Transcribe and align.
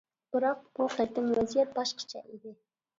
بىراق، 0.35 0.63
بۇ 0.79 0.87
قېتىم 0.95 1.29
ۋەزىيەت 1.37 1.79
باشقىچە 1.79 2.27
ئىدى. 2.29 2.61